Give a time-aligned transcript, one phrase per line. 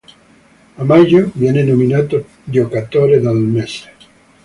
[0.77, 3.91] A maggio viene nominato giocatore del mese.